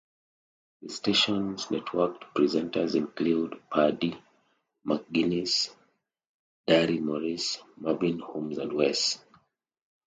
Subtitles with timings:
[0.81, 4.19] The station's networked presenters include Paddy
[4.83, 5.75] McGuinness,
[6.67, 9.25] Darryl Morris, Marvin Humes and Wes Butters.